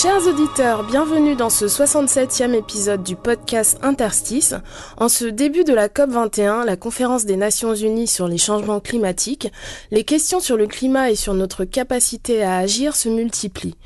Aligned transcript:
Chers 0.00 0.26
auditeurs, 0.26 0.82
bienvenue 0.84 1.36
dans 1.36 1.50
ce 1.50 1.66
67e 1.66 2.54
épisode 2.54 3.02
du 3.02 3.16
podcast 3.16 3.78
Interstice. 3.82 4.54
En 4.96 5.10
ce 5.10 5.26
début 5.26 5.62
de 5.62 5.74
la 5.74 5.88
COP21, 5.88 6.64
la 6.64 6.78
conférence 6.78 7.26
des 7.26 7.36
Nations 7.36 7.74
Unies 7.74 8.06
sur 8.06 8.26
les 8.26 8.38
changements 8.38 8.80
climatiques, 8.80 9.52
les 9.90 10.04
questions 10.04 10.40
sur 10.40 10.56
le 10.56 10.66
climat 10.66 11.10
et 11.10 11.16
sur 11.16 11.34
notre 11.34 11.66
capacité 11.66 12.42
à 12.42 12.56
agir 12.56 12.96
se 12.96 13.10
multiplient. 13.10 13.76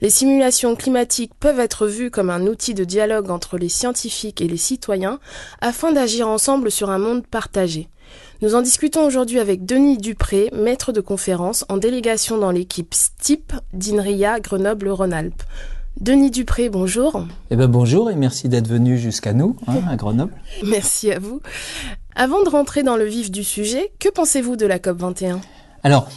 Les 0.00 0.10
simulations 0.10 0.76
climatiques 0.76 1.32
peuvent 1.40 1.58
être 1.58 1.88
vues 1.88 2.12
comme 2.12 2.30
un 2.30 2.46
outil 2.46 2.74
de 2.74 2.84
dialogue 2.84 3.30
entre 3.30 3.58
les 3.58 3.68
scientifiques 3.68 4.40
et 4.40 4.46
les 4.46 4.56
citoyens 4.56 5.18
afin 5.60 5.90
d'agir 5.90 6.28
ensemble 6.28 6.70
sur 6.70 6.90
un 6.90 6.98
monde 6.98 7.26
partagé. 7.26 7.88
Nous 8.42 8.54
en 8.54 8.62
discutons 8.62 9.06
aujourd'hui 9.06 9.38
avec 9.38 9.64
Denis 9.64 9.96
Dupré, 9.96 10.50
maître 10.52 10.92
de 10.92 11.00
conférence 11.00 11.64
en 11.68 11.76
délégation 11.76 12.36
dans 12.36 12.50
l'équipe 12.50 12.92
STIP 12.92 13.52
d'INRIA 13.72 14.40
Grenoble-Rhône-Alpes. 14.40 15.42
Denis 16.00 16.32
Dupré, 16.32 16.68
bonjour. 16.68 17.24
Eh 17.50 17.56
ben 17.56 17.68
bonjour 17.68 18.10
et 18.10 18.16
merci 18.16 18.48
d'être 18.48 18.66
venu 18.66 18.98
jusqu'à 18.98 19.32
nous, 19.32 19.56
hein, 19.68 19.76
à 19.88 19.94
Grenoble. 19.94 20.32
Merci 20.64 21.12
à 21.12 21.20
vous. 21.20 21.40
Avant 22.16 22.42
de 22.42 22.48
rentrer 22.48 22.82
dans 22.82 22.96
le 22.96 23.04
vif 23.04 23.30
du 23.30 23.44
sujet, 23.44 23.92
que 24.00 24.08
pensez-vous 24.08 24.56
de 24.56 24.66
la 24.66 24.78
COP21 24.78 25.38
Alors, 25.84 26.08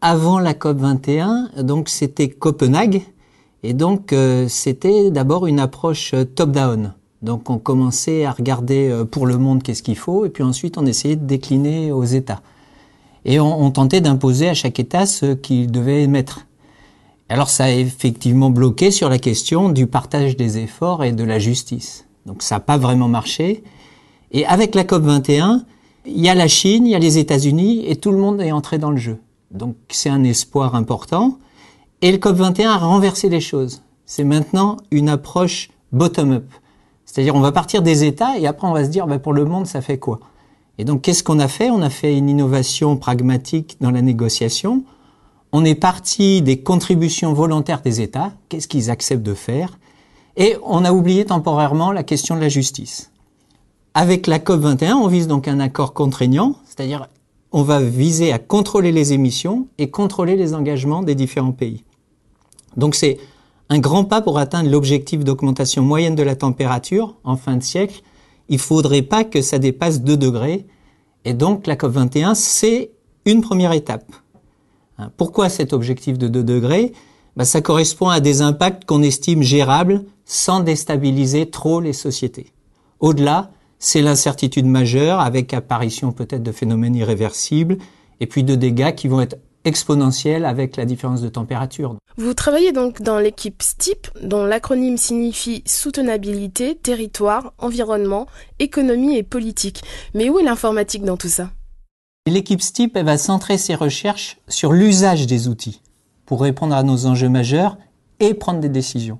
avant 0.00 0.38
la 0.38 0.54
COP 0.54 0.78
21, 0.78 1.50
donc 1.62 1.88
c'était 1.88 2.28
Copenhague, 2.28 3.02
et 3.64 3.74
donc 3.74 4.12
euh, 4.12 4.46
c'était 4.48 5.10
d'abord 5.10 5.48
une 5.48 5.58
approche 5.58 6.14
euh, 6.14 6.24
top-down. 6.24 6.94
Donc 7.20 7.50
on 7.50 7.58
commençait 7.58 8.24
à 8.24 8.30
regarder 8.30 8.88
euh, 8.88 9.04
pour 9.04 9.26
le 9.26 9.36
monde 9.36 9.64
qu'est-ce 9.64 9.82
qu'il 9.82 9.98
faut, 9.98 10.26
et 10.26 10.28
puis 10.28 10.44
ensuite 10.44 10.78
on 10.78 10.86
essayait 10.86 11.16
de 11.16 11.26
décliner 11.26 11.90
aux 11.90 12.04
États. 12.04 12.40
Et 13.24 13.40
on, 13.40 13.62
on 13.62 13.70
tentait 13.72 14.00
d'imposer 14.00 14.48
à 14.48 14.54
chaque 14.54 14.78
État 14.78 15.06
ce 15.06 15.34
qu'il 15.34 15.72
devait 15.72 16.04
émettre. 16.04 16.46
Alors 17.28 17.50
ça 17.50 17.64
a 17.64 17.70
effectivement 17.70 18.50
bloqué 18.50 18.90
sur 18.90 19.10
la 19.10 19.18
question 19.18 19.68
du 19.68 19.86
partage 19.86 20.36
des 20.36 20.58
efforts 20.58 21.04
et 21.04 21.12
de 21.12 21.24
la 21.24 21.38
justice. 21.38 22.06
Donc 22.24 22.42
ça 22.42 22.56
n'a 22.56 22.60
pas 22.60 22.78
vraiment 22.78 23.08
marché. 23.08 23.62
Et 24.32 24.46
avec 24.46 24.74
la 24.74 24.84
COP 24.84 25.02
21, 25.02 25.64
il 26.06 26.20
y 26.20 26.28
a 26.28 26.34
la 26.34 26.48
Chine, 26.48 26.86
il 26.86 26.90
y 26.90 26.94
a 26.94 26.98
les 26.98 27.18
États-Unis 27.18 27.84
et 27.86 27.96
tout 27.96 28.12
le 28.12 28.18
monde 28.18 28.40
est 28.40 28.52
entré 28.52 28.78
dans 28.78 28.90
le 28.90 28.96
jeu. 28.96 29.18
Donc 29.50 29.76
c'est 29.90 30.08
un 30.08 30.24
espoir 30.24 30.74
important. 30.74 31.38
Et 32.00 32.12
le 32.12 32.18
COP 32.18 32.36
21 32.36 32.70
a 32.70 32.78
renversé 32.78 33.28
les 33.28 33.40
choses. 33.40 33.82
C'est 34.06 34.24
maintenant 34.24 34.78
une 34.90 35.10
approche 35.10 35.68
bottom-up. 35.92 36.46
C'est-à-dire 37.04 37.34
on 37.34 37.40
va 37.40 37.52
partir 37.52 37.82
des 37.82 38.04
États 38.04 38.38
et 38.38 38.46
après 38.46 38.66
on 38.66 38.72
va 38.72 38.84
se 38.84 38.90
dire 38.90 39.06
bah, 39.06 39.18
pour 39.18 39.34
le 39.34 39.44
monde 39.44 39.66
ça 39.66 39.82
fait 39.82 39.98
quoi? 39.98 40.20
Et 40.78 40.84
donc 40.84 41.02
qu'est-ce 41.02 41.22
qu'on 41.22 41.40
a 41.40 41.48
fait? 41.48 41.70
On 41.70 41.82
a 41.82 41.90
fait 41.90 42.16
une 42.16 42.30
innovation 42.30 42.96
pragmatique 42.96 43.76
dans 43.80 43.90
la 43.90 44.00
négociation. 44.00 44.84
On 45.52 45.64
est 45.64 45.74
parti 45.74 46.42
des 46.42 46.60
contributions 46.60 47.32
volontaires 47.32 47.80
des 47.80 48.00
États, 48.00 48.32
qu'est-ce 48.48 48.68
qu'ils 48.68 48.90
acceptent 48.90 49.22
de 49.22 49.34
faire, 49.34 49.78
et 50.36 50.56
on 50.62 50.84
a 50.84 50.92
oublié 50.92 51.24
temporairement 51.24 51.90
la 51.90 52.02
question 52.02 52.36
de 52.36 52.40
la 52.40 52.48
justice. 52.48 53.10
Avec 53.94 54.26
la 54.26 54.38
COP21, 54.38 54.92
on 54.92 55.08
vise 55.08 55.26
donc 55.26 55.48
un 55.48 55.58
accord 55.58 55.94
contraignant, 55.94 56.56
c'est-à-dire 56.64 57.08
on 57.50 57.62
va 57.62 57.80
viser 57.80 58.32
à 58.32 58.38
contrôler 58.38 58.92
les 58.92 59.14
émissions 59.14 59.68
et 59.78 59.90
contrôler 59.90 60.36
les 60.36 60.54
engagements 60.54 61.02
des 61.02 61.14
différents 61.14 61.52
pays. 61.52 61.82
Donc 62.76 62.94
c'est 62.94 63.18
un 63.70 63.78
grand 63.78 64.04
pas 64.04 64.20
pour 64.20 64.38
atteindre 64.38 64.70
l'objectif 64.70 65.24
d'augmentation 65.24 65.82
moyenne 65.82 66.14
de 66.14 66.22
la 66.22 66.36
température 66.36 67.16
en 67.24 67.36
fin 67.36 67.56
de 67.56 67.62
siècle. 67.62 68.02
Il 68.48 68.58
faudrait 68.58 69.02
pas 69.02 69.24
que 69.24 69.42
ça 69.42 69.58
dépasse 69.58 70.02
2 70.02 70.16
degrés. 70.16 70.66
Et 71.24 71.34
donc 71.34 71.66
la 71.66 71.76
COP21, 71.76 72.34
c'est 72.34 72.92
une 73.24 73.40
première 73.40 73.72
étape. 73.72 74.12
Hein, 74.98 75.10
Pourquoi 75.16 75.48
cet 75.48 75.72
objectif 75.72 76.18
de 76.18 76.28
2 76.28 76.42
degrés? 76.42 76.92
Ben, 77.36 77.44
Ça 77.44 77.60
correspond 77.60 78.08
à 78.08 78.20
des 78.20 78.42
impacts 78.42 78.84
qu'on 78.84 79.02
estime 79.02 79.42
gérables 79.42 80.04
sans 80.24 80.60
déstabiliser 80.60 81.48
trop 81.50 81.80
les 81.80 81.92
sociétés. 81.92 82.52
Au-delà, 83.00 83.50
c'est 83.78 84.02
l'incertitude 84.02 84.66
majeure 84.66 85.20
avec 85.20 85.54
apparition 85.54 86.12
peut-être 86.12 86.42
de 86.42 86.52
phénomènes 86.52 86.96
irréversibles 86.96 87.78
et 88.20 88.26
puis 88.26 88.42
de 88.42 88.56
dégâts 88.56 88.94
qui 88.94 89.08
vont 89.08 89.20
être 89.20 89.36
exponentiels 89.64 90.44
avec 90.44 90.76
la 90.76 90.84
différence 90.84 91.20
de 91.20 91.28
température. 91.28 91.96
Vous 92.16 92.34
travaillez 92.34 92.72
donc 92.72 93.02
dans 93.02 93.18
l'équipe 93.18 93.62
STIP, 93.62 94.08
dont 94.22 94.44
l'acronyme 94.44 94.96
signifie 94.96 95.62
soutenabilité, 95.66 96.74
territoire, 96.74 97.52
environnement, 97.58 98.26
économie 98.58 99.16
et 99.16 99.22
politique. 99.22 99.82
Mais 100.14 100.28
où 100.28 100.38
est 100.38 100.44
l'informatique 100.44 101.04
dans 101.04 101.16
tout 101.16 101.28
ça? 101.28 101.50
L'équipe 102.30 102.60
STIP 102.60 102.98
va 102.98 103.18
centrer 103.18 103.58
ses 103.58 103.74
recherches 103.74 104.38
sur 104.48 104.72
l'usage 104.72 105.26
des 105.26 105.48
outils 105.48 105.80
pour 106.26 106.42
répondre 106.42 106.74
à 106.74 106.82
nos 106.82 107.06
enjeux 107.06 107.28
majeurs 107.28 107.78
et 108.20 108.34
prendre 108.34 108.60
des 108.60 108.68
décisions. 108.68 109.18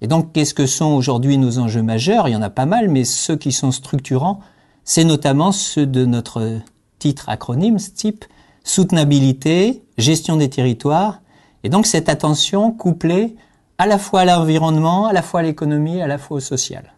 Et 0.00 0.06
donc, 0.06 0.32
qu'est-ce 0.32 0.54
que 0.54 0.66
sont 0.66 0.92
aujourd'hui 0.92 1.38
nos 1.38 1.58
enjeux 1.58 1.82
majeurs? 1.82 2.28
Il 2.28 2.32
y 2.32 2.36
en 2.36 2.42
a 2.42 2.50
pas 2.50 2.66
mal, 2.66 2.88
mais 2.88 3.04
ceux 3.04 3.36
qui 3.36 3.52
sont 3.52 3.70
structurants, 3.70 4.40
c'est 4.84 5.04
notamment 5.04 5.52
ceux 5.52 5.86
de 5.86 6.04
notre 6.04 6.60
titre 6.98 7.28
acronyme 7.28 7.78
STIP, 7.78 8.24
soutenabilité, 8.64 9.82
gestion 9.98 10.36
des 10.36 10.50
territoires, 10.50 11.20
et 11.64 11.68
donc 11.68 11.86
cette 11.86 12.08
attention 12.08 12.72
couplée 12.72 13.36
à 13.78 13.86
la 13.86 13.98
fois 13.98 14.20
à 14.20 14.24
l'environnement, 14.24 15.06
à 15.06 15.12
la 15.12 15.22
fois 15.22 15.40
à 15.40 15.42
l'économie, 15.42 16.00
à 16.00 16.06
la 16.06 16.18
fois 16.18 16.38
au 16.38 16.40
social. 16.40 16.94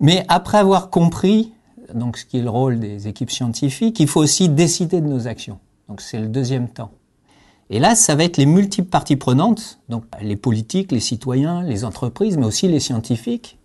Mais 0.00 0.24
après 0.28 0.58
avoir 0.58 0.90
compris 0.90 1.52
donc 1.94 2.16
ce 2.16 2.24
qui 2.24 2.38
est 2.38 2.42
le 2.42 2.50
rôle 2.50 2.78
des 2.78 3.08
équipes 3.08 3.30
scientifiques, 3.30 4.00
il 4.00 4.08
faut 4.08 4.20
aussi 4.20 4.48
décider 4.48 5.00
de 5.00 5.06
nos 5.06 5.26
actions. 5.26 5.58
Donc 5.88 6.00
c'est 6.00 6.18
le 6.18 6.28
deuxième 6.28 6.68
temps. 6.68 6.90
Et 7.70 7.78
là, 7.78 7.94
ça 7.94 8.16
va 8.16 8.24
être 8.24 8.36
les 8.36 8.46
multiples 8.46 8.88
parties 8.88 9.16
prenantes, 9.16 9.78
donc 9.88 10.04
les 10.20 10.36
politiques, 10.36 10.90
les 10.90 11.00
citoyens, 11.00 11.62
les 11.62 11.84
entreprises, 11.84 12.36
mais 12.36 12.46
aussi 12.46 12.66
les 12.66 12.80
scientifiques, 12.80 13.58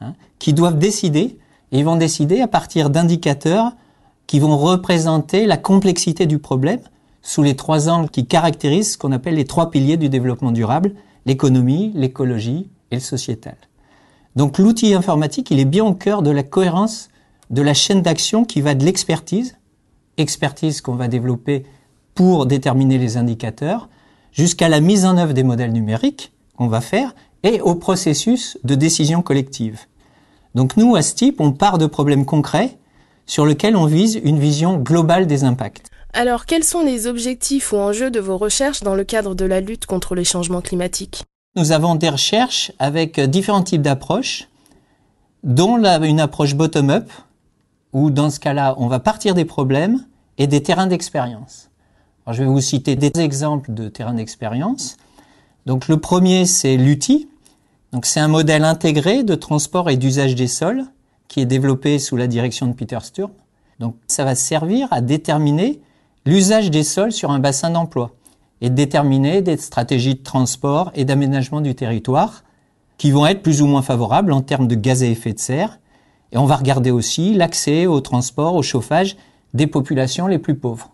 hein, 0.00 0.14
qui 0.40 0.52
doivent 0.52 0.78
décider, 0.78 1.38
et 1.70 1.78
ils 1.78 1.84
vont 1.84 1.96
décider 1.96 2.40
à 2.40 2.48
partir 2.48 2.90
d'indicateurs 2.90 3.72
qui 4.26 4.40
vont 4.40 4.56
représenter 4.56 5.46
la 5.46 5.56
complexité 5.56 6.26
du 6.26 6.38
problème 6.38 6.80
sous 7.22 7.42
les 7.42 7.56
trois 7.56 7.88
angles 7.88 8.10
qui 8.10 8.26
caractérisent 8.26 8.92
ce 8.92 8.98
qu'on 8.98 9.12
appelle 9.12 9.34
les 9.34 9.44
trois 9.44 9.70
piliers 9.70 9.96
du 9.96 10.08
développement 10.08 10.50
durable, 10.50 10.94
l'économie, 11.26 11.92
l'écologie 11.94 12.68
et 12.90 12.96
le 12.96 13.00
sociétal. 13.00 13.56
Donc 14.34 14.58
l'outil 14.58 14.94
informatique, 14.94 15.50
il 15.50 15.60
est 15.60 15.64
bien 15.64 15.84
au 15.84 15.94
cœur 15.94 16.22
de 16.22 16.30
la 16.30 16.42
cohérence 16.42 17.08
de 17.50 17.62
la 17.62 17.74
chaîne 17.74 18.02
d'action 18.02 18.44
qui 18.44 18.60
va 18.60 18.74
de 18.74 18.84
l'expertise, 18.84 19.56
expertise 20.16 20.80
qu'on 20.80 20.94
va 20.94 21.08
développer 21.08 21.64
pour 22.14 22.46
déterminer 22.46 22.98
les 22.98 23.16
indicateurs, 23.16 23.88
jusqu'à 24.32 24.68
la 24.68 24.80
mise 24.80 25.04
en 25.04 25.16
œuvre 25.16 25.32
des 25.32 25.42
modèles 25.44 25.72
numériques 25.72 26.32
qu'on 26.56 26.68
va 26.68 26.80
faire 26.80 27.14
et 27.42 27.60
au 27.60 27.74
processus 27.74 28.58
de 28.64 28.74
décision 28.74 29.22
collective. 29.22 29.80
Donc 30.54 30.76
nous, 30.76 30.96
à 30.96 31.02
STIP, 31.02 31.40
on 31.40 31.52
part 31.52 31.78
de 31.78 31.86
problèmes 31.86 32.24
concrets 32.26 32.78
sur 33.26 33.46
lesquels 33.46 33.76
on 33.76 33.86
vise 33.86 34.20
une 34.22 34.38
vision 34.38 34.76
globale 34.76 35.26
des 35.26 35.44
impacts. 35.44 35.88
Alors, 36.14 36.46
quels 36.46 36.64
sont 36.64 36.82
les 36.82 37.06
objectifs 37.06 37.72
ou 37.72 37.76
enjeux 37.76 38.10
de 38.10 38.18
vos 38.18 38.38
recherches 38.38 38.82
dans 38.82 38.94
le 38.94 39.04
cadre 39.04 39.34
de 39.34 39.44
la 39.44 39.60
lutte 39.60 39.86
contre 39.86 40.14
les 40.14 40.24
changements 40.24 40.62
climatiques? 40.62 41.22
Nous 41.54 41.70
avons 41.72 41.94
des 41.94 42.08
recherches 42.08 42.72
avec 42.78 43.20
différents 43.20 43.62
types 43.62 43.82
d'approches, 43.82 44.48
dont 45.44 45.76
la- 45.76 45.98
une 45.98 46.18
approche 46.20 46.54
bottom-up, 46.54 47.10
où 47.92 48.10
dans 48.10 48.30
ce 48.30 48.40
cas-là, 48.40 48.74
on 48.78 48.86
va 48.86 49.00
partir 49.00 49.34
des 49.34 49.44
problèmes 49.44 50.04
et 50.36 50.46
des 50.46 50.62
terrains 50.62 50.86
d'expérience. 50.86 51.70
Je 52.30 52.42
vais 52.42 52.48
vous 52.48 52.60
citer 52.60 52.94
des 52.94 53.12
exemples 53.20 53.72
de 53.72 53.88
terrains 53.88 54.14
d'expérience. 54.14 54.96
Le 55.66 55.96
premier, 55.96 56.44
c'est 56.44 56.76
l'UTI. 56.76 57.28
C'est 58.02 58.20
un 58.20 58.28
modèle 58.28 58.64
intégré 58.64 59.22
de 59.22 59.34
transport 59.34 59.88
et 59.88 59.96
d'usage 59.96 60.34
des 60.34 60.46
sols 60.46 60.84
qui 61.26 61.40
est 61.40 61.46
développé 61.46 61.98
sous 61.98 62.16
la 62.16 62.26
direction 62.26 62.66
de 62.66 62.72
Peter 62.72 62.98
Sturm. 63.02 63.30
Donc, 63.78 63.96
ça 64.08 64.24
va 64.24 64.34
servir 64.34 64.88
à 64.90 65.00
déterminer 65.00 65.80
l'usage 66.26 66.70
des 66.70 66.82
sols 66.82 67.12
sur 67.12 67.30
un 67.30 67.38
bassin 67.38 67.70
d'emploi 67.70 68.12
et 68.60 68.70
déterminer 68.70 69.40
des 69.40 69.56
stratégies 69.56 70.16
de 70.16 70.22
transport 70.22 70.90
et 70.94 71.04
d'aménagement 71.04 71.60
du 71.60 71.74
territoire 71.74 72.42
qui 72.98 73.10
vont 73.10 73.26
être 73.26 73.42
plus 73.42 73.62
ou 73.62 73.66
moins 73.66 73.82
favorables 73.82 74.32
en 74.32 74.42
termes 74.42 74.66
de 74.66 74.74
gaz 74.74 75.02
à 75.02 75.06
effet 75.06 75.32
de 75.32 75.38
serre. 75.38 75.78
Et 76.32 76.38
on 76.38 76.46
va 76.46 76.56
regarder 76.56 76.90
aussi 76.90 77.34
l'accès 77.34 77.86
au 77.86 78.00
transport, 78.00 78.54
au 78.54 78.62
chauffage 78.62 79.16
des 79.54 79.66
populations 79.66 80.26
les 80.26 80.38
plus 80.38 80.54
pauvres. 80.54 80.90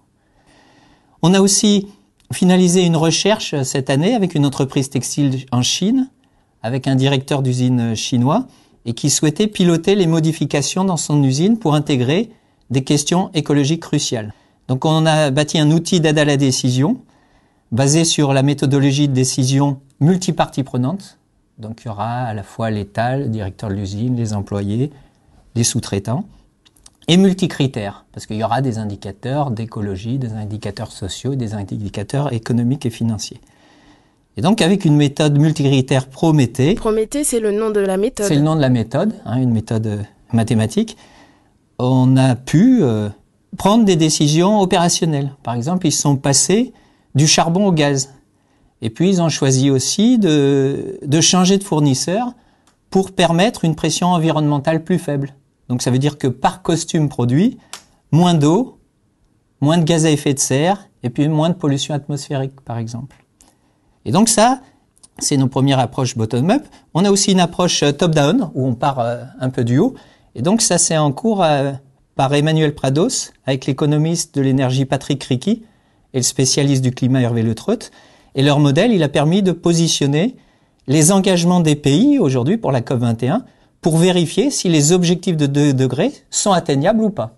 On 1.23 1.35
a 1.35 1.41
aussi 1.41 1.89
finalisé 2.33 2.85
une 2.85 2.97
recherche 2.97 3.61
cette 3.63 3.91
année 3.91 4.15
avec 4.15 4.35
une 4.35 4.47
entreprise 4.47 4.91
textile 4.91 5.47
en 5.53 5.63
Chine, 5.63 6.09
avec 6.63 6.87
un 6.87 6.95
directeur 6.95 7.43
d'usine 7.43 7.95
chinois, 7.95 8.47
et 8.87 8.93
qui 8.93 9.11
souhaitait 9.11 9.47
piloter 9.47 9.95
les 9.95 10.07
modifications 10.07 10.85
dans 10.85 10.97
son 10.97 11.23
usine 11.23 11.59
pour 11.59 11.75
intégrer 11.75 12.31
des 12.71 12.85
questions 12.85 13.31
écologiques 13.35 13.83
cruciales. 13.83 14.35
Donc 14.69 14.85
on 14.85 15.07
a 15.07 15.31
bâti 15.31 15.59
un 15.59 15.71
outil 15.71 16.01
d'aide 16.01 16.19
à 16.19 16.25
la 16.25 16.37
décision 16.37 16.99
basée 17.73 18.05
sur 18.05 18.33
la 18.33 18.43
méthodologie 18.43 19.09
de 19.09 19.15
décision 19.15 19.81
multipartie 20.01 20.63
prenante. 20.63 21.19
Donc 21.59 21.83
il 21.83 21.89
y 21.89 21.91
aura 21.91 22.23
à 22.23 22.35
la 22.35 22.43
fois 22.43 22.71
l'État, 22.71 23.17
le 23.17 23.29
directeur 23.29 23.69
de 23.69 23.75
l'usine, 23.75 24.17
les 24.17 24.33
employés, 24.33 24.91
les 25.55 25.65
sous-traitants, 25.65 26.25
et 27.09 27.17
multicritères, 27.17 28.07
parce 28.13 28.27
qu'il 28.27 28.37
y 28.37 28.45
aura 28.45 28.63
des 28.63 28.79
indicateurs 28.79 29.51
d'écologie, 29.51 30.19
des 30.19 30.33
indicateurs 30.33 30.91
sociaux, 30.91 31.35
des 31.35 31.55
indicateurs 31.55 32.33
économiques 32.33 32.87
et 32.87 32.91
financiers. 32.91 33.41
Et 34.37 34.41
donc 34.41 34.63
avec 34.63 34.85
une 34.85 34.97
méthode 34.97 35.39
multicritère 35.39 36.09
Prométhée, 36.09 36.75
Prométhée, 36.75 37.25
c'est 37.25 37.41
le 37.41 37.53
nom 37.53 37.71
de 37.71 37.81
la 37.81 37.97
méthode. 37.97 38.27
c'est 38.27 38.35
le 38.35 38.41
nom 38.41 38.57
de 38.57 38.61
la 38.61 38.71
méthode, 38.71 39.15
hein, 39.27 39.41
une 39.41 39.53
méthode 39.53 39.87
euh, 39.87 40.03
mathématique, 40.33 40.97
on 41.79 42.17
a 42.17 42.35
pu 42.35 42.83
euh, 42.83 43.09
prendre 43.57 43.85
des 43.85 43.97
décisions 43.97 44.61
opérationnelles. 44.61 45.33
Par 45.43 45.55
exemple, 45.55 45.87
ils 45.87 45.93
sont 45.93 46.17
passés 46.17 46.73
du 47.15 47.27
charbon 47.27 47.67
au 47.67 47.73
gaz. 47.73 48.15
Et 48.83 48.91
puis 48.91 49.09
ils 49.09 49.23
ont 49.23 49.29
choisi 49.29 49.71
aussi 49.71 50.19
de, 50.19 50.99
de 51.05 51.21
changer 51.21 51.59
de 51.59 51.65
fournisseur 51.65 52.33
pour 52.91 53.13
permettre 53.13 53.65
une 53.65 53.75
pression 53.75 54.09
environnementale 54.09 54.85
plus 54.85 54.99
faible. 54.99 55.35
Donc 55.69 55.83
ça 55.83 55.91
veut 55.91 55.99
dire 55.99 56.19
que 56.19 56.27
par 56.27 56.63
costume 56.63 57.09
produit, 57.09 57.59
moins 58.11 58.35
d'eau, 58.35 58.79
moins 59.61 59.79
de 59.79 59.85
gaz 59.85 60.07
à 60.07 60.11
effet 60.11 60.35
de 60.35 60.39
serre, 60.39 60.89
et 61.03 61.11
puis 61.11 61.29
moins 61.29 61.51
de 61.51 61.55
pollution 61.55 61.95
atmosphérique, 61.95 62.61
par 62.63 62.79
exemple. 62.79 63.17
Et 64.05 64.13
donc 64.13 64.29
ça, 64.29 64.61
c'est 65.19 65.37
nos 65.37 65.49
premières 65.49 65.79
approches 65.79 66.17
bottom-up. 66.17 66.65
On 66.93 67.05
a 67.05 67.11
aussi 67.11 67.33
une 67.33 67.41
approche 67.41 67.83
euh, 67.83 67.93
top-down, 67.93 68.51
où 68.55 68.67
on 68.67 68.75
part 68.75 69.01
euh, 69.01 69.23
un 69.41 69.51
peu 69.51 69.65
du 69.65 69.79
haut. 69.79 69.95
Et 70.35 70.43
donc 70.43 70.61
ça, 70.61 70.79
c'est 70.79 70.97
en 70.97 71.13
cours 71.13 71.43
euh, 71.43 71.73
par 72.17 72.35
Emmanuel 72.35 72.75
Prados, 72.75 73.33
avec 73.47 73.67
l'économiste 73.67 74.35
de 74.35 74.41
l'énergie 74.41 74.85
Patrick 74.85 75.23
Ricky 75.25 75.65
et 76.13 76.19
le 76.19 76.23
spécialiste 76.23 76.83
du 76.83 76.93
climat 76.93 77.21
Hervé 77.21 77.43
Le 77.43 77.55
Treut. 77.55 77.91
Et 78.35 78.43
leur 78.43 78.59
modèle, 78.59 78.93
il 78.93 79.03
a 79.03 79.09
permis 79.09 79.43
de 79.43 79.53
positionner 79.53 80.37
les 80.87 81.13
engagements 81.13 81.61
des 81.61 81.77
pays 81.77 82.19
aujourd'hui 82.19 82.57
pour 82.57 82.73
la 82.73 82.81
COP21 82.81 83.43
pour 83.85 83.99
vérifier 83.99 84.51
si 84.51 84.71
les 84.71 84.93
objectifs 84.93 85.37
de 85.37 85.45
2 85.45 85.75
degrés 85.75 86.11
sont 86.31 86.53
atteignables 86.53 87.03
ou 87.05 87.11
pas. 87.11 87.37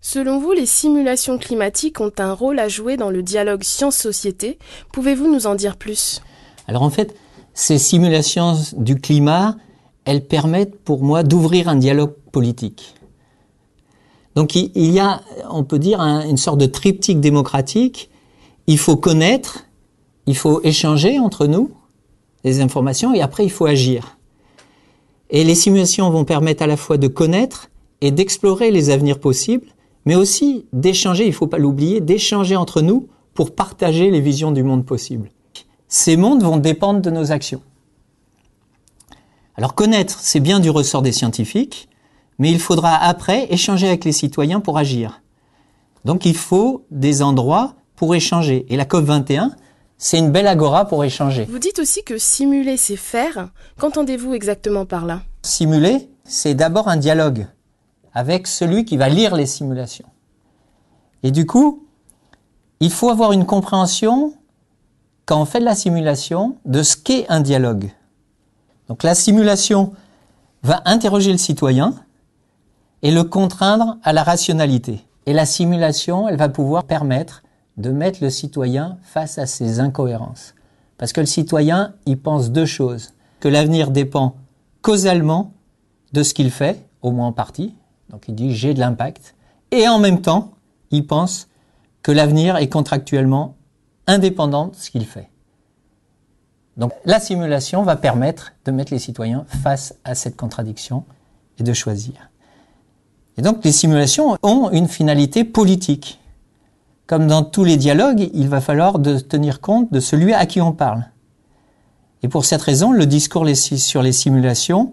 Selon 0.00 0.38
vous, 0.38 0.52
les 0.52 0.64
simulations 0.64 1.38
climatiques 1.38 2.00
ont 2.00 2.12
un 2.18 2.32
rôle 2.32 2.60
à 2.60 2.68
jouer 2.68 2.96
dans 2.96 3.10
le 3.10 3.20
dialogue 3.20 3.64
science-société. 3.64 4.60
Pouvez-vous 4.92 5.26
nous 5.30 5.48
en 5.48 5.56
dire 5.56 5.76
plus? 5.76 6.22
Alors 6.68 6.82
en 6.82 6.90
fait, 6.90 7.16
ces 7.52 7.78
simulations 7.78 8.54
du 8.76 8.94
climat, 9.00 9.56
elles 10.04 10.24
permettent 10.24 10.78
pour 10.78 11.02
moi 11.02 11.24
d'ouvrir 11.24 11.68
un 11.68 11.74
dialogue 11.74 12.14
politique. 12.30 12.94
Donc 14.36 14.54
il 14.54 14.70
y 14.92 15.00
a, 15.00 15.20
on 15.50 15.64
peut 15.64 15.80
dire, 15.80 16.00
un- 16.00 16.24
une 16.28 16.36
sorte 16.36 16.58
de 16.60 16.66
triptyque 16.66 17.18
démocratique. 17.18 18.08
Il 18.68 18.78
faut 18.78 18.96
connaître, 18.96 19.64
il 20.26 20.36
faut 20.36 20.60
échanger 20.62 21.18
entre 21.18 21.46
nous 21.48 21.72
les 22.44 22.60
informations 22.60 23.12
et 23.14 23.20
après 23.20 23.42
il 23.44 23.50
faut 23.50 23.66
agir. 23.66 24.17
Et 25.30 25.44
les 25.44 25.54
simulations 25.54 26.10
vont 26.10 26.24
permettre 26.24 26.62
à 26.62 26.66
la 26.66 26.76
fois 26.76 26.96
de 26.96 27.08
connaître 27.08 27.70
et 28.00 28.10
d'explorer 28.10 28.70
les 28.70 28.90
avenirs 28.90 29.20
possibles, 29.20 29.66
mais 30.04 30.14
aussi 30.14 30.66
d'échanger, 30.72 31.24
il 31.24 31.30
ne 31.30 31.34
faut 31.34 31.46
pas 31.46 31.58
l'oublier, 31.58 32.00
d'échanger 32.00 32.56
entre 32.56 32.80
nous 32.80 33.08
pour 33.34 33.54
partager 33.54 34.10
les 34.10 34.20
visions 34.20 34.52
du 34.52 34.62
monde 34.62 34.86
possible. 34.86 35.30
Ces 35.88 36.16
mondes 36.16 36.42
vont 36.42 36.56
dépendre 36.56 37.00
de 37.00 37.10
nos 37.10 37.30
actions. 37.30 37.62
Alors 39.56 39.74
connaître, 39.74 40.18
c'est 40.20 40.40
bien 40.40 40.60
du 40.60 40.70
ressort 40.70 41.02
des 41.02 41.12
scientifiques, 41.12 41.88
mais 42.38 42.50
il 42.50 42.60
faudra 42.60 42.94
après 42.94 43.52
échanger 43.52 43.88
avec 43.88 44.04
les 44.04 44.12
citoyens 44.12 44.60
pour 44.60 44.78
agir. 44.78 45.20
Donc 46.04 46.24
il 46.24 46.36
faut 46.36 46.84
des 46.90 47.22
endroits 47.22 47.74
pour 47.96 48.14
échanger. 48.14 48.64
Et 48.68 48.76
la 48.76 48.84
COP21, 48.84 49.50
c'est 49.98 50.18
une 50.18 50.30
belle 50.30 50.46
agora 50.46 50.86
pour 50.86 51.04
échanger. 51.04 51.44
Vous 51.50 51.58
dites 51.58 51.80
aussi 51.80 52.04
que 52.04 52.18
simuler, 52.18 52.76
c'est 52.76 52.96
faire. 52.96 53.50
Qu'entendez-vous 53.78 54.32
exactement 54.32 54.86
par 54.86 55.04
là? 55.04 55.22
Simuler, 55.42 56.08
c'est 56.24 56.54
d'abord 56.54 56.88
un 56.88 56.96
dialogue 56.96 57.46
avec 58.14 58.46
celui 58.46 58.84
qui 58.84 58.96
va 58.96 59.08
lire 59.08 59.34
les 59.34 59.46
simulations. 59.46 60.08
Et 61.24 61.32
du 61.32 61.46
coup, 61.46 61.86
il 62.80 62.92
faut 62.92 63.10
avoir 63.10 63.32
une 63.32 63.44
compréhension, 63.44 64.34
quand 65.26 65.40
on 65.40 65.44
fait 65.44 65.60
de 65.60 65.64
la 65.64 65.74
simulation, 65.74 66.56
de 66.64 66.84
ce 66.84 66.96
qu'est 66.96 67.26
un 67.28 67.40
dialogue. 67.40 67.90
Donc 68.88 69.02
la 69.02 69.16
simulation 69.16 69.92
va 70.62 70.80
interroger 70.84 71.32
le 71.32 71.38
citoyen 71.38 71.94
et 73.02 73.10
le 73.10 73.24
contraindre 73.24 73.98
à 74.04 74.12
la 74.12 74.22
rationalité. 74.22 75.04
Et 75.26 75.32
la 75.32 75.44
simulation, 75.44 76.28
elle 76.28 76.36
va 76.36 76.48
pouvoir 76.48 76.84
permettre 76.84 77.42
de 77.78 77.90
mettre 77.90 78.22
le 78.22 78.28
citoyen 78.28 78.98
face 79.02 79.38
à 79.38 79.46
ses 79.46 79.80
incohérences. 79.80 80.54
Parce 80.98 81.12
que 81.12 81.20
le 81.20 81.26
citoyen, 81.26 81.94
il 82.06 82.18
pense 82.18 82.50
deux 82.50 82.66
choses. 82.66 83.14
Que 83.40 83.48
l'avenir 83.48 83.90
dépend 83.90 84.34
causalement 84.82 85.52
de 86.12 86.22
ce 86.22 86.34
qu'il 86.34 86.50
fait, 86.50 86.84
au 87.02 87.12
moins 87.12 87.28
en 87.28 87.32
partie. 87.32 87.74
Donc 88.10 88.24
il 88.28 88.34
dit 88.34 88.54
j'ai 88.54 88.74
de 88.74 88.80
l'impact. 88.80 89.34
Et 89.70 89.88
en 89.88 89.98
même 89.98 90.20
temps, 90.20 90.52
il 90.90 91.06
pense 91.06 91.48
que 92.02 92.10
l'avenir 92.12 92.56
est 92.56 92.68
contractuellement 92.68 93.56
indépendant 94.06 94.68
de 94.68 94.74
ce 94.74 94.90
qu'il 94.90 95.06
fait. 95.06 95.28
Donc 96.76 96.92
la 97.04 97.20
simulation 97.20 97.82
va 97.82 97.96
permettre 97.96 98.52
de 98.64 98.72
mettre 98.72 98.92
les 98.92 98.98
citoyens 98.98 99.44
face 99.62 99.94
à 100.04 100.14
cette 100.14 100.36
contradiction 100.36 101.04
et 101.58 101.62
de 101.62 101.72
choisir. 101.72 102.30
Et 103.36 103.42
donc 103.42 103.64
les 103.64 103.72
simulations 103.72 104.36
ont 104.42 104.70
une 104.70 104.88
finalité 104.88 105.44
politique. 105.44 106.20
Comme 107.08 107.26
dans 107.26 107.42
tous 107.42 107.64
les 107.64 107.78
dialogues, 107.78 108.28
il 108.34 108.50
va 108.50 108.60
falloir 108.60 109.00
tenir 109.28 109.62
compte 109.62 109.90
de 109.90 109.98
celui 109.98 110.34
à 110.34 110.44
qui 110.44 110.60
on 110.60 110.72
parle. 110.72 111.06
Et 112.22 112.28
pour 112.28 112.44
cette 112.44 112.60
raison, 112.60 112.92
le 112.92 113.06
discours 113.06 113.46
sur 113.56 114.02
les 114.02 114.12
simulations 114.12 114.92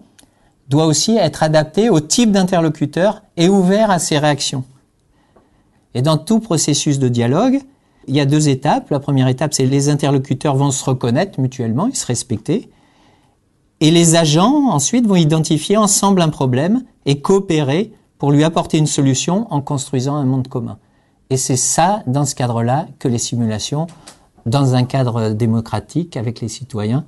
doit 0.70 0.86
aussi 0.86 1.18
être 1.18 1.42
adapté 1.42 1.90
au 1.90 2.00
type 2.00 2.32
d'interlocuteur 2.32 3.22
et 3.36 3.50
ouvert 3.50 3.90
à 3.90 3.98
ses 3.98 4.18
réactions. 4.18 4.64
Et 5.92 6.00
dans 6.00 6.16
tout 6.16 6.40
processus 6.40 6.98
de 6.98 7.08
dialogue, 7.08 7.60
il 8.08 8.16
y 8.16 8.20
a 8.20 8.24
deux 8.24 8.48
étapes. 8.48 8.88
La 8.88 8.98
première 8.98 9.28
étape, 9.28 9.52
c'est 9.52 9.66
les 9.66 9.90
interlocuteurs 9.90 10.56
vont 10.56 10.70
se 10.70 10.84
reconnaître 10.86 11.38
mutuellement, 11.38 11.86
ils 11.86 11.96
se 11.96 12.06
respecter. 12.06 12.70
Et 13.80 13.90
les 13.90 14.16
agents, 14.16 14.70
ensuite, 14.70 15.06
vont 15.06 15.16
identifier 15.16 15.76
ensemble 15.76 16.22
un 16.22 16.30
problème 16.30 16.82
et 17.04 17.20
coopérer 17.20 17.92
pour 18.16 18.32
lui 18.32 18.42
apporter 18.42 18.78
une 18.78 18.86
solution 18.86 19.46
en 19.52 19.60
construisant 19.60 20.16
un 20.16 20.24
monde 20.24 20.48
commun. 20.48 20.78
Et 21.30 21.36
c'est 21.36 21.56
ça, 21.56 22.02
dans 22.06 22.24
ce 22.24 22.34
cadre-là, 22.34 22.86
que 22.98 23.08
les 23.08 23.18
simulations, 23.18 23.86
dans 24.46 24.74
un 24.74 24.84
cadre 24.84 25.30
démocratique 25.30 26.16
avec 26.16 26.40
les 26.40 26.48
citoyens, 26.48 27.04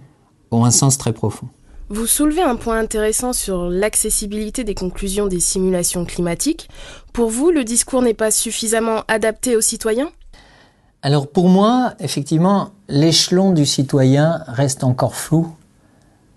ont 0.51 0.65
un 0.65 0.71
sens 0.71 0.99
très 0.99 1.13
profond. 1.13 1.49
Vous 1.91 2.07
soulevez 2.07 2.43
un 2.43 2.57
point 2.57 2.79
intéressant 2.79 3.33
sur 3.33 3.71
l'accessibilité 3.71 4.63
des 4.63 4.75
conclusions 4.75 5.27
des 5.27 5.41
simulations 5.41 6.05
climatiques. 6.05 6.69
Pour 7.15 7.31
vous, 7.31 7.51
le 7.51 7.65
discours 7.65 8.03
n'est 8.03 8.13
pas 8.13 8.31
suffisamment 8.31 9.05
adapté 9.09 9.57
aux 9.57 9.63
citoyens? 9.63 10.11
Alors 11.01 11.29
pour 11.29 11.49
moi, 11.49 11.95
effectivement, 12.01 12.71
l'échelon 12.89 13.53
du 13.53 13.65
citoyen 13.65 14.43
reste 14.49 14.85
encore 14.85 15.15
flou 15.15 15.49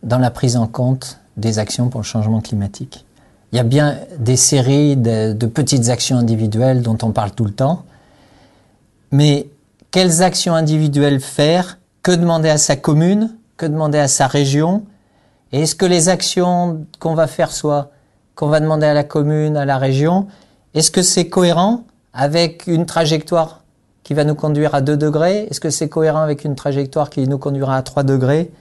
dans 0.03 0.19
la 0.19 0.31
prise 0.31 0.55
en 0.55 0.67
compte 0.67 1.19
des 1.35 1.59
actions 1.59 1.89
pour 1.89 2.01
le 2.01 2.05
changement 2.05 2.41
climatique. 2.41 3.05
Il 3.51 3.57
y 3.57 3.59
a 3.59 3.63
bien 3.63 3.97
des 4.17 4.37
séries 4.37 4.95
de, 4.95 5.33
petites 5.45 5.89
actions 5.89 6.17
individuelles 6.17 6.81
dont 6.81 6.97
on 7.03 7.11
parle 7.11 7.31
tout 7.31 7.43
le 7.43 7.51
temps, 7.51 7.83
mais 9.11 9.47
quelles 9.91 10.23
actions 10.23 10.55
individuelles 10.55 11.19
faire? 11.19 11.77
Que 12.01 12.13
demander 12.13 12.49
à 12.49 12.57
sa 12.57 12.77
commune? 12.77 13.35
Que 13.57 13.65
demander 13.65 13.99
à 13.99 14.07
sa 14.07 14.27
région? 14.27 14.83
Et 15.51 15.61
est-ce 15.61 15.75
que 15.75 15.85
les 15.85 16.07
actions 16.07 16.85
qu'on 16.99 17.13
va 17.13 17.27
faire, 17.27 17.51
soit 17.51 17.91
qu'on 18.35 18.47
va 18.47 18.61
demander 18.61 18.85
à 18.85 18.93
la 18.93 19.03
commune, 19.03 19.57
à 19.57 19.65
la 19.65 19.77
région, 19.77 20.27
est-ce 20.73 20.91
que 20.91 21.01
c'est 21.01 21.27
cohérent 21.27 21.83
avec 22.13 22.67
une 22.67 22.85
trajectoire 22.85 23.61
qui 24.03 24.13
va 24.13 24.23
nous 24.23 24.35
conduire 24.35 24.73
à 24.73 24.81
2 24.81 24.95
degrés? 24.95 25.47
Est-ce 25.51 25.59
que 25.59 25.69
c'est 25.69 25.89
cohérent 25.89 26.21
avec 26.21 26.45
une 26.45 26.55
trajectoire 26.55 27.09
qui 27.09 27.27
nous 27.27 27.37
conduira 27.37 27.75
à 27.75 27.81
3 27.81 28.03
degrés? 28.03 28.51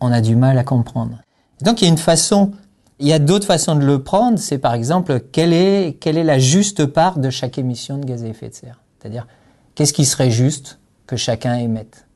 On 0.00 0.12
a 0.12 0.20
du 0.20 0.36
mal 0.36 0.58
à 0.58 0.64
comprendre. 0.64 1.18
Donc 1.62 1.80
il 1.80 1.86
y 1.86 1.88
a 1.88 1.90
une 1.90 1.98
façon, 1.98 2.52
il 2.98 3.08
y 3.08 3.12
a 3.12 3.18
d'autres 3.18 3.46
façons 3.46 3.74
de 3.74 3.84
le 3.84 4.02
prendre, 4.02 4.38
c'est 4.38 4.58
par 4.58 4.74
exemple 4.74 5.20
quelle 5.32 5.52
est, 5.52 5.98
la 6.04 6.38
juste 6.38 6.86
part 6.86 7.18
de 7.18 7.30
chaque 7.30 7.58
émission 7.58 7.98
de 7.98 8.04
gaz 8.04 8.24
à 8.24 8.28
effet 8.28 8.48
de 8.48 8.54
serre? 8.54 8.80
C'est-à-dire 8.98 9.26
qu'est-ce 9.74 9.92
qui 9.92 10.04
serait 10.04 10.30
juste 10.30 10.78
que 11.06 11.16
chacun 11.16 11.56
émette? 11.56 12.06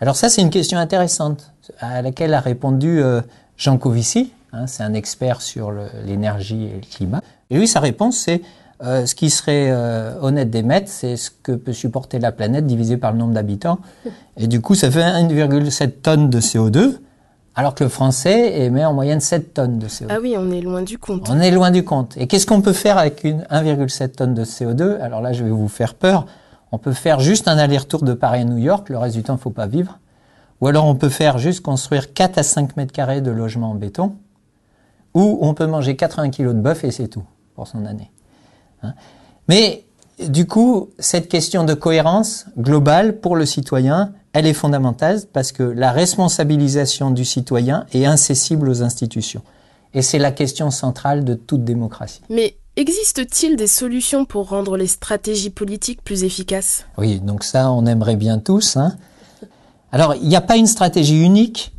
Alors 0.00 0.16
ça 0.16 0.28
c'est 0.28 0.42
une 0.42 0.50
question 0.50 0.78
intéressante 0.78 1.52
à 1.80 2.02
laquelle 2.02 2.34
a 2.34 2.40
répondu 2.40 3.02
euh, 3.02 3.20
Jean 3.56 3.78
Covici, 3.78 4.32
hein, 4.52 4.66
c'est 4.66 4.82
un 4.82 4.94
expert 4.94 5.42
sur 5.42 5.72
l'énergie 6.04 6.64
et 6.64 6.74
le 6.74 6.86
climat. 6.96 7.22
Et 7.50 7.58
lui 7.58 7.66
sa 7.66 7.80
réponse 7.80 8.16
c'est 8.16 8.42
euh, 8.80 9.06
ce 9.06 9.14
qui 9.16 9.28
serait 9.28 9.70
euh, 9.70 10.14
honnête 10.20 10.50
d'émettre, 10.50 10.88
c'est 10.88 11.16
ce 11.16 11.30
que 11.30 11.52
peut 11.52 11.72
supporter 11.72 12.20
la 12.20 12.30
planète 12.30 12.66
divisé 12.66 12.96
par 12.96 13.12
le 13.12 13.18
nombre 13.18 13.34
d'habitants. 13.34 13.80
Et 14.36 14.46
du 14.46 14.60
coup, 14.60 14.76
ça 14.76 14.90
fait 14.90 15.02
1,7 15.02 15.90
tonnes 16.00 16.30
de 16.30 16.40
CO2, 16.40 16.98
alors 17.58 17.74
que 17.74 17.82
le 17.82 17.90
français 17.90 18.60
émet 18.60 18.84
en 18.84 18.94
moyenne 18.94 19.18
7 19.18 19.52
tonnes 19.52 19.80
de 19.80 19.88
CO2. 19.88 20.06
Ah 20.10 20.18
oui, 20.22 20.36
on 20.38 20.48
est 20.52 20.60
loin 20.60 20.80
du 20.80 20.96
compte. 20.96 21.28
On 21.28 21.40
est 21.40 21.50
loin 21.50 21.72
du 21.72 21.84
compte. 21.84 22.16
Et 22.16 22.28
qu'est-ce 22.28 22.46
qu'on 22.46 22.60
peut 22.60 22.72
faire 22.72 22.98
avec 22.98 23.24
une 23.24 23.42
1,7 23.50 24.10
tonnes 24.10 24.32
de 24.32 24.44
CO2 24.44 25.00
Alors 25.00 25.20
là, 25.20 25.32
je 25.32 25.42
vais 25.42 25.50
vous 25.50 25.66
faire 25.66 25.94
peur. 25.94 26.26
On 26.70 26.78
peut 26.78 26.92
faire 26.92 27.18
juste 27.18 27.48
un 27.48 27.58
aller-retour 27.58 28.04
de 28.04 28.14
Paris 28.14 28.42
à 28.42 28.44
New 28.44 28.58
York, 28.58 28.88
le 28.90 28.96
reste 28.96 29.16
du 29.16 29.24
temps, 29.24 29.34
il 29.34 29.40
faut 29.40 29.50
pas 29.50 29.66
vivre. 29.66 29.98
Ou 30.60 30.68
alors 30.68 30.86
on 30.86 30.94
peut 30.94 31.08
faire 31.08 31.38
juste 31.38 31.60
construire 31.60 32.14
4 32.14 32.38
à 32.38 32.44
5 32.44 32.76
mètres 32.76 32.92
carrés 32.92 33.22
de 33.22 33.32
logement 33.32 33.72
en 33.72 33.74
béton. 33.74 34.14
Ou 35.14 35.40
on 35.40 35.52
peut 35.52 35.66
manger 35.66 35.96
80 35.96 36.30
kilos 36.30 36.54
de 36.54 36.60
bœuf 36.60 36.84
et 36.84 36.92
c'est 36.92 37.08
tout 37.08 37.24
pour 37.56 37.66
son 37.66 37.86
année. 37.86 38.12
Hein? 38.84 38.94
Mais 39.48 39.84
du 40.28 40.46
coup, 40.46 40.90
cette 41.00 41.28
question 41.28 41.64
de 41.64 41.74
cohérence 41.74 42.46
globale 42.56 43.18
pour 43.18 43.34
le 43.34 43.46
citoyen, 43.46 44.12
elle 44.32 44.46
est 44.46 44.54
fondamentale 44.54 45.20
parce 45.32 45.52
que 45.52 45.62
la 45.62 45.92
responsabilisation 45.92 47.10
du 47.10 47.24
citoyen 47.24 47.86
est 47.92 48.04
incessible 48.04 48.68
aux 48.68 48.82
institutions. 48.82 49.42
Et 49.94 50.02
c'est 50.02 50.18
la 50.18 50.32
question 50.32 50.70
centrale 50.70 51.24
de 51.24 51.34
toute 51.34 51.64
démocratie. 51.64 52.20
Mais 52.28 52.56
existe-t-il 52.76 53.56
des 53.56 53.66
solutions 53.66 54.24
pour 54.24 54.50
rendre 54.50 54.76
les 54.76 54.86
stratégies 54.86 55.50
politiques 55.50 56.02
plus 56.02 56.24
efficaces? 56.24 56.84
Oui, 56.98 57.20
donc 57.20 57.42
ça, 57.42 57.72
on 57.72 57.86
aimerait 57.86 58.16
bien 58.16 58.38
tous. 58.38 58.76
Hein. 58.76 58.96
Alors, 59.90 60.14
il 60.14 60.28
n'y 60.28 60.36
a 60.36 60.42
pas 60.42 60.56
une 60.56 60.66
stratégie 60.66 61.22
unique, 61.22 61.72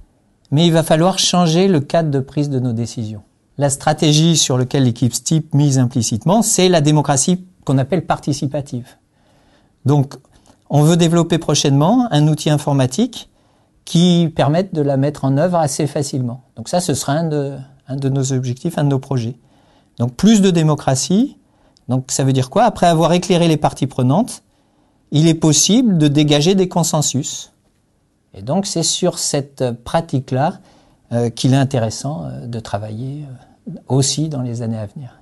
mais 0.52 0.66
il 0.66 0.74
va 0.74 0.82
falloir 0.82 1.20
changer 1.20 1.68
le 1.68 1.80
cadre 1.80 2.10
de 2.10 2.20
prise 2.20 2.50
de 2.50 2.60
nos 2.60 2.74
décisions. 2.74 3.22
La 3.60 3.70
stratégie 3.70 4.38
sur 4.38 4.58
laquelle 4.58 4.84
l'équipe 4.84 5.14
STIP 5.14 5.54
mise 5.54 5.78
implicitement, 5.78 6.42
c'est 6.42 6.70
la 6.70 6.82
démocratie 6.82 7.46
qu'on 7.66 7.78
appelle 7.78 8.06
participative. 8.06 8.88
Donc, 9.86 10.16
on 10.70 10.84
veut 10.84 10.98
développer 10.98 11.38
prochainement 11.38 12.08
un 12.12 12.28
outil 12.28 12.50
informatique 12.50 13.30
qui 13.86 14.32
permette 14.36 14.74
de 14.74 14.82
la 14.82 14.98
mettre 14.98 15.26
en 15.26 15.38
œuvre 15.38 15.58
assez 15.58 15.88
facilement. 15.88 16.44
Donc 16.56 16.70
ça, 16.70 16.80
ce 16.80 16.94
sera 16.94 17.14
un 17.14 17.24
de, 17.24 18.10
nos 18.10 18.34
objectifs, 18.34 18.78
un 18.78 18.84
de 18.84 18.90
nos 18.90 19.00
projets. 19.00 19.36
Donc 19.98 20.14
plus 20.14 20.42
de 20.42 20.52
démocratie. 20.52 21.38
Donc 21.88 22.12
ça 22.12 22.24
veut 22.24 22.34
dire 22.34 22.52
quoi? 22.52 22.64
Après 22.64 22.86
avoir 22.86 23.14
éclairé 23.14 23.48
les 23.48 23.58
parties 23.58 23.88
prenantes, 23.88 24.44
il 25.12 25.28
est 25.28 25.34
possible 25.34 25.98
de 25.98 26.08
dégager 26.08 26.54
des 26.54 26.68
consensus. 26.68 27.52
Et 28.36 28.44
donc 28.44 28.68
c'est 28.68 28.84
sur 28.84 29.18
cette 29.18 29.72
pratique-là 29.84 30.60
euh, 31.12 31.32
qu'il 31.32 31.54
est 31.54 31.58
intéressant 31.58 32.26
euh, 32.26 32.46
de 32.46 32.60
travailler 32.60 33.24
euh, 33.24 33.74
aussi 33.88 34.30
dans 34.30 34.44
les 34.44 34.62
années 34.62 34.78
à 34.78 34.86
venir. 34.86 35.16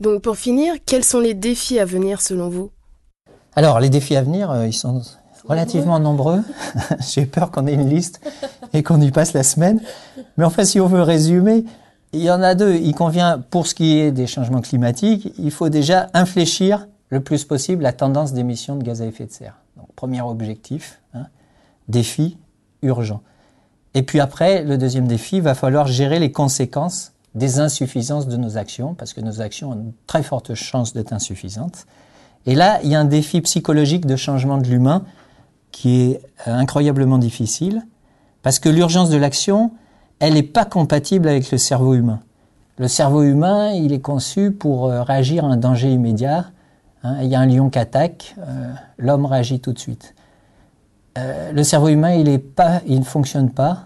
Donc 0.00 0.22
pour 0.22 0.38
finir, 0.38 0.76
quels 0.86 1.04
sont 1.04 1.20
les 1.20 1.34
défis 1.34 1.78
à 1.78 1.84
venir 1.84 2.22
selon 2.22 2.48
vous? 2.48 2.70
Alors 3.56 3.80
les 3.80 3.90
défis 3.90 4.16
à 4.16 4.22
venir, 4.22 4.64
ils 4.64 4.72
sont 4.72 5.02
relativement 5.46 5.98
nombreux. 5.98 6.42
J'ai 7.12 7.26
peur 7.26 7.50
qu'on 7.50 7.66
ait 7.66 7.74
une 7.74 7.88
liste 7.88 8.20
et 8.72 8.82
qu'on 8.82 9.00
y 9.00 9.10
passe 9.10 9.32
la 9.32 9.42
semaine. 9.42 9.80
Mais 10.36 10.44
enfin, 10.44 10.64
si 10.64 10.80
on 10.80 10.86
veut 10.86 11.02
résumer, 11.02 11.64
il 12.12 12.22
y 12.22 12.30
en 12.30 12.42
a 12.42 12.54
deux. 12.54 12.76
Il 12.76 12.94
convient, 12.94 13.42
pour 13.50 13.66
ce 13.66 13.74
qui 13.74 13.98
est 13.98 14.12
des 14.12 14.26
changements 14.26 14.60
climatiques, 14.60 15.32
il 15.38 15.50
faut 15.50 15.68
déjà 15.68 16.08
infléchir 16.14 16.86
le 17.10 17.20
plus 17.20 17.44
possible 17.44 17.82
la 17.82 17.92
tendance 17.92 18.32
d'émissions 18.32 18.76
de 18.76 18.82
gaz 18.82 19.02
à 19.02 19.06
effet 19.06 19.26
de 19.26 19.32
serre. 19.32 19.56
Donc, 19.76 19.92
premier 19.94 20.20
objectif, 20.22 21.00
hein, 21.12 21.26
défi 21.88 22.38
urgent. 22.82 23.20
Et 23.94 24.02
puis 24.02 24.20
après, 24.20 24.62
le 24.64 24.78
deuxième 24.78 25.06
défi, 25.06 25.36
il 25.36 25.42
va 25.42 25.54
falloir 25.54 25.86
gérer 25.86 26.18
les 26.18 26.32
conséquences 26.32 27.12
des 27.34 27.58
insuffisances 27.58 28.28
de 28.28 28.36
nos 28.36 28.56
actions, 28.56 28.94
parce 28.94 29.12
que 29.12 29.20
nos 29.20 29.40
actions 29.40 29.70
ont 29.70 29.74
une 29.74 29.92
très 30.06 30.22
forte 30.22 30.54
chance 30.54 30.92
d'être 30.92 31.12
insuffisantes. 31.12 31.86
Et 32.46 32.54
là, 32.54 32.80
il 32.82 32.90
y 32.90 32.94
a 32.94 33.00
un 33.00 33.04
défi 33.04 33.40
psychologique 33.40 34.06
de 34.06 34.16
changement 34.16 34.58
de 34.58 34.66
l'humain 34.66 35.04
qui 35.70 36.02
est 36.02 36.20
euh, 36.46 36.54
incroyablement 36.54 37.18
difficile, 37.18 37.82
parce 38.42 38.58
que 38.58 38.68
l'urgence 38.68 39.10
de 39.10 39.16
l'action, 39.16 39.72
elle 40.20 40.34
n'est 40.34 40.42
pas 40.42 40.64
compatible 40.64 41.28
avec 41.28 41.50
le 41.50 41.58
cerveau 41.58 41.94
humain. 41.94 42.20
Le 42.78 42.86
cerveau 42.86 43.22
humain, 43.22 43.72
il 43.72 43.92
est 43.92 44.00
conçu 44.00 44.52
pour 44.52 44.86
euh, 44.86 45.02
réagir 45.02 45.44
à 45.44 45.48
un 45.48 45.56
danger 45.56 45.90
immédiat. 45.90 46.46
Hein. 47.02 47.16
il 47.22 47.28
y 47.28 47.34
a 47.34 47.40
un 47.40 47.46
lion 47.46 47.70
qui 47.70 47.78
attaque, 47.78 48.36
euh, 48.38 48.72
l'homme 48.98 49.26
réagit 49.26 49.60
tout 49.60 49.72
de 49.72 49.78
suite. 49.78 50.14
le 51.16 51.62
cerveau 51.62 51.88
humain, 51.88 52.12
il, 52.12 52.30
ne 52.98 53.04
fonctionne 53.04 53.50
pas 53.50 53.84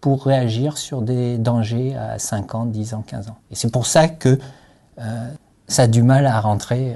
pour 0.00 0.26
réagir 0.26 0.76
sur 0.76 1.02
des 1.02 1.38
dangers 1.38 1.96
à 1.96 2.18
5 2.18 2.54
ans, 2.54 2.66
10 2.66 2.94
ans, 2.94 3.04
15 3.06 3.28
ans. 3.30 3.38
Et 3.50 3.54
c'est 3.54 3.72
pour 3.72 3.86
ça 3.86 4.06
que 4.06 4.38
ça 5.66 5.82
a 5.82 5.86
du 5.88 6.02
mal 6.02 6.26
à 6.26 6.40
rentrer 6.40 6.94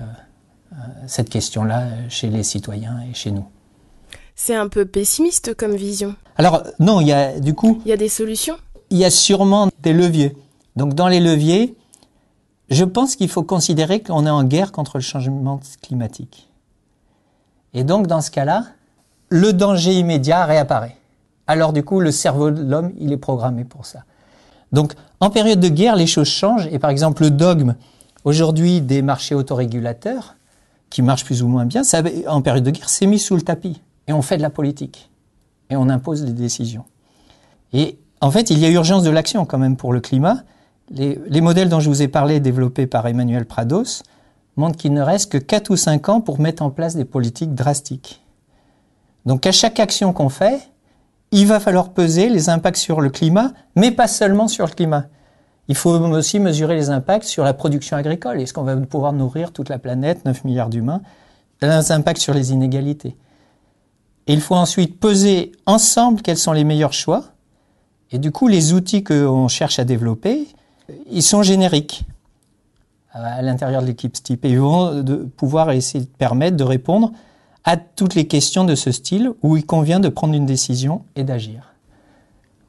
cette 1.07 1.29
question-là 1.29 1.89
chez 2.09 2.29
les 2.29 2.43
citoyens 2.43 3.01
et 3.11 3.15
chez 3.15 3.31
nous. 3.31 3.47
C'est 4.35 4.55
un 4.55 4.69
peu 4.69 4.85
pessimiste 4.85 5.55
comme 5.55 5.75
vision. 5.75 6.15
Alors 6.37 6.63
non, 6.79 7.01
il 7.01 7.09
y 7.09 7.13
a 7.13 7.41
du 7.41 7.55
coup. 7.55 7.83
Il 7.85 7.89
y 7.89 7.93
a 7.93 7.97
des 7.97 8.09
solutions? 8.09 8.57
Il 8.91 8.99
y 8.99 9.05
a 9.05 9.11
sûrement 9.11 9.69
des 9.83 9.93
leviers. 9.93 10.37
Donc 10.77 10.95
dans 10.95 11.09
les 11.09 11.21
leviers, 11.21 11.77
je 12.71 12.85
pense 12.85 13.17
qu'il 13.17 13.29
faut 13.29 13.43
considérer 13.43 14.01
qu'on 14.01 14.27
est 14.27 14.31
en 14.31 14.45
guerre 14.45 14.71
contre 14.73 14.99
le 14.99 15.03
changement 15.03 15.61
climatique. 15.83 16.49
Et 17.75 17.83
donc 17.83 18.07
dans 18.07 18.21
ce 18.21 18.31
cas-là, 18.31 18.65
le 19.29 19.53
danger 19.53 19.93
immédiat 19.93 20.45
réapparaît. 20.45 20.97
Alors 21.47 21.73
du 21.73 21.83
coup, 21.83 22.01
le 22.01 22.13
cerveau 22.13 22.51
de 22.51 22.63
l'homme, 22.63 22.93
il 22.99 23.13
est 23.13 23.19
programmé 23.19 23.65
pour 23.65 23.87
ça. 23.87 24.05
Donc 24.71 24.95
en 25.21 25.31
période 25.31 25.61
de 25.61 25.69
guerre, 25.69 25.97
les 25.97 26.07
choses 26.07 26.29
changent. 26.29 26.69
Et 26.71 26.79
par 26.79 26.91
exemple, 26.91 27.23
le 27.25 27.31
dogme 27.31 27.75
aujourd'hui 28.25 28.81
des 28.81 29.03
marchés 29.03 29.35
autorégulateurs, 29.35 30.37
qui 30.91 31.03
marchent 31.03 31.25
plus 31.25 31.43
ou 31.43 31.49
moins 31.49 31.67
bien, 31.67 31.83
en 32.27 32.43
période 32.43 32.65
de 32.65 32.71
guerre, 32.71 32.89
s'est 32.89 33.07
mis 33.07 33.19
sous 33.19 33.37
le 33.37 33.43
tapis 33.43 33.81
et 34.07 34.13
on 34.13 34.23
fait 34.23 34.37
de 34.37 34.43
la 34.43 34.51
politique 34.51 35.11
et 35.71 35.77
on 35.77 35.89
impose 35.89 36.25
des 36.25 36.33
décisions. 36.33 36.85
Et 37.73 37.99
en 38.21 38.31
fait, 38.31 38.51
il 38.51 38.59
y 38.59 38.65
a 38.65 38.71
urgence 38.71 39.03
de 39.03 39.11
l'action 39.11 39.45
quand 39.45 39.59
même 39.59 39.77
pour 39.77 39.93
le 39.93 40.01
climat. 40.01 40.43
Les, 40.91 41.19
les, 41.27 41.41
modèles 41.41 41.69
dont 41.69 41.81
je 41.81 41.89
vous 41.91 42.03
ai 42.03 42.09
parlé, 42.09 42.41
développés 42.41 42.87
par 42.87 43.07
Emmanuel 43.07 43.45
Prados, 43.45 44.03
montrent 44.57 44.77
qu'il 44.77 44.95
ne 44.95 45.03
reste 45.03 45.31
que 45.31 45.39
4 45.39 45.71
ou 45.71 45.77
5 45.77 46.09
ans 46.09 46.21
pour 46.21 46.41
mettre 46.41 46.63
en 46.63 46.71
place 46.71 46.97
des 46.97 47.05
politiques 47.05 47.55
drastiques. 47.55 48.23
Donc 49.27 49.47
à 49.47 49.53
chaque 49.53 49.79
action 49.79 50.13
qu'on 50.15 50.31
fait, 50.31 50.71
il 51.31 51.47
va 51.47 51.61
falloir 51.61 51.91
peser 51.91 52.31
les 52.31 52.49
impacts 52.49 52.79
sur 52.79 53.01
le 53.01 53.11
climat, 53.11 53.53
mais 53.77 53.91
pas 53.91 54.09
seulement 54.09 54.49
sur 54.49 54.67
le 54.67 54.73
climat. 54.73 55.05
Il 55.69 55.75
faut 55.75 55.91
aussi 55.91 56.41
mesurer 56.41 56.75
les 56.75 56.91
impacts 56.91 57.27
sur 57.27 57.45
la 57.45 57.53
production 57.53 57.97
agricole. 57.97 58.41
Est-ce 58.41 58.55
qu'on 58.55 58.63
va 58.63 58.75
pouvoir 58.77 59.13
nourrir 59.13 59.53
toute 59.53 59.69
la 59.69 59.79
planète, 59.79 60.25
9 60.25 60.45
milliards 60.45 60.71
d'humains? 60.71 61.03
Les 61.61 61.93
impacts 61.93 62.21
sur 62.21 62.33
les 62.33 62.53
inégalités. 62.53 63.17
Et 64.27 64.33
il 64.33 64.41
faut 64.41 64.55
ensuite 64.55 64.99
peser 64.99 65.53
ensemble 65.67 66.23
quels 66.23 66.39
sont 66.39 66.53
les 66.53 66.65
meilleurs 66.65 66.93
choix. 66.93 67.25
Et 68.11 68.19
du 68.19 68.31
coup, 68.31 68.49
les 68.49 68.73
outils 68.73 69.05
qu'on 69.05 69.49
cherche 69.49 69.79
à 69.79 69.85
développer, 69.85 70.47
ils 71.11 71.23
sont 71.23 71.43
génériques 71.43 72.05
à 73.13 73.43
l'intérieur 73.43 73.83
de 73.83 73.87
l'équipe 73.87 74.13
type 74.13 74.45
et 74.45 74.51
ils 74.51 74.61
vont 74.61 75.05
pouvoir 75.37 75.71
essayer 75.73 76.05
de 76.05 76.11
permettre 76.11 76.57
de 76.57 76.65
répondre 76.65 77.13
à 77.65 77.77
toutes 77.77 78.15
les 78.15 78.27
questions 78.27 78.65
de 78.65 78.75
ce 78.75 78.93
style 78.93 79.33
où 79.43 79.57
il 79.57 79.67
convient 79.67 80.01
de 80.01 80.09
prendre 80.09 80.35
une 80.35 80.47
décision 80.47 81.05
et 81.17 81.25
d'agir. 81.25 81.68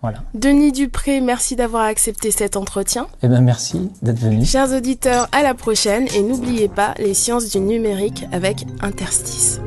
Voilà. 0.01 0.20
Denis 0.34 0.72
Dupré, 0.72 1.20
merci 1.20 1.56
d'avoir 1.56 1.84
accepté 1.84 2.32
cet 2.32 2.56
entretien. 2.56 3.08
Eh 3.22 3.27
bien, 3.27 3.41
merci 3.41 3.89
d'être 4.01 4.20
venu. 4.20 4.46
Chers 4.46 4.72
auditeurs, 4.72 5.27
à 5.32 5.44
la 5.44 5.53
prochaine 5.53 6.08
et 6.15 6.22
n'oubliez 6.22 6.70
pas 6.70 6.94
les 7.00 7.13
sciences 7.13 7.50
du 7.50 7.60
numérique 7.60 8.25
avec 8.32 8.65
Interstice. 8.82 9.60